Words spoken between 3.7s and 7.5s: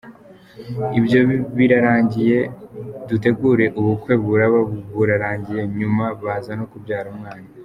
ubukwe buraba burarangira, nyuma baza no kubyara umwana.